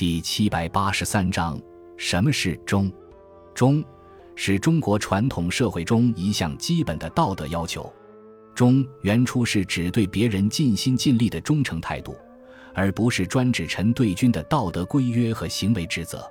[0.00, 1.60] 第七百八十三章：
[1.98, 2.90] 什么是忠？
[3.54, 3.84] 忠
[4.34, 7.92] 是中国传统社会中一项基本的道德要求。
[8.54, 12.16] 忠原初是指对别人尽心尽力的忠诚态度，
[12.72, 16.20] 而不是专指臣对君的道德规约和行为职责。《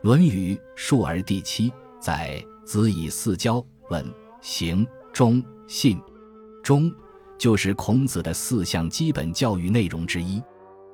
[0.00, 1.70] 论语·述而》第七
[2.00, 4.02] 载：“子以四教问
[4.40, 6.00] 行、忠、信。”
[6.64, 6.90] 忠
[7.36, 10.42] 就是孔子的四项基本教育内容之一。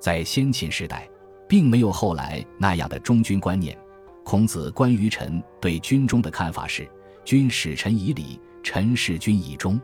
[0.00, 1.08] 在先秦时代，
[1.50, 3.76] 并没有后来那样的忠君观念。
[4.22, 6.88] 孔子关于臣对君忠的看法是
[7.26, 9.78] ：“君使臣以礼，臣事君以忠。”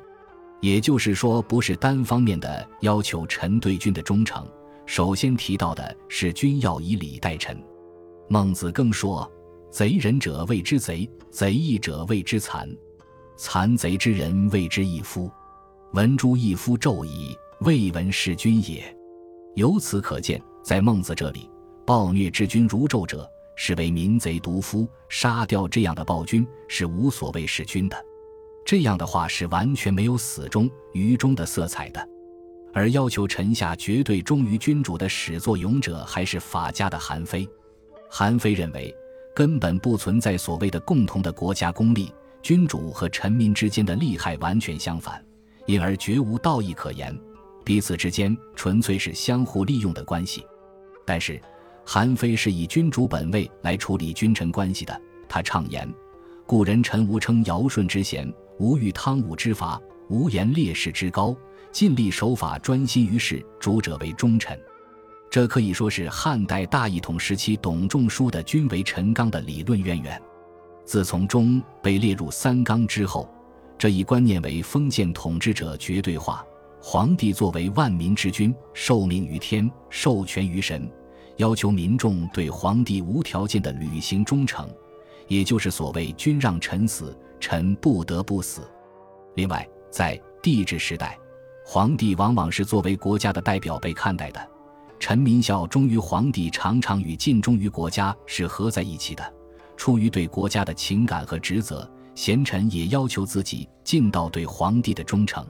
[0.63, 4.47] 也就是说，不是单方面的要求臣对君的忠诚，
[4.87, 7.61] 首先提到的是君要以礼待臣。
[8.29, 9.29] 孟子更说
[9.69, 12.69] ：“贼人者谓之贼，贼义者谓之残，
[13.37, 15.29] 残贼之人谓之义夫。
[15.95, 18.97] 闻诸义夫纣矣，未闻是君也。”
[19.57, 21.49] 由此可见，在孟子这里，
[21.87, 27.97] 暴虐之君如纣者，是为民贼毒夫，杀掉这样的暴君是无所谓弑君的。
[28.65, 32.09] 这样的话是完全没有死忠于忠的色彩的，
[32.75, 37.49] 而要求臣下绝对忠于君主的始作俑者还是法家的韩非。
[38.11, 38.93] 韩非认为
[39.33, 45.25] 根本不存在所谓的共同的国家公利，君主和臣民之间的利害完全相反，
[45.67, 47.17] 因而绝无道义可言，
[47.65, 50.45] 彼此之间纯粹是相互利用的关系。
[51.05, 51.41] 但是
[51.89, 55.89] 韩非是以君主本位来处理君臣关系的，他畅言
[56.45, 61.37] ：“故人臣无称尧舜之贤。”无欲汤武之伐，无言烈士之高，
[61.71, 64.59] 尽力守法，专心于事，主者为忠臣。
[65.31, 70.21] 这可以说是汉代大一统时期董仲舒的“君为臣纲”的理论渊源。
[70.87, 73.29] 自从忠被列入三纲之后，
[73.77, 76.43] 这一观念为封建统治者绝对化。
[76.81, 80.91] 皇帝作为万民之君，受命于天，授权于神，
[81.37, 84.69] 要求民众对皇帝无条件的履行忠诚，
[85.29, 87.17] 也就是所谓“君让臣死”。
[87.39, 88.63] 臣不得不死。
[89.35, 91.19] 另外，在帝制时代，
[91.67, 94.49] 皇帝往往是作为国家的代表被看待的。
[94.99, 99.35] 臣民效忠于皇帝，常常与尽忠于国家是合在一起的。
[99.77, 105.47] 出于对国家的情感和职责，贤臣也要求自己尽到对皇帝的忠诚。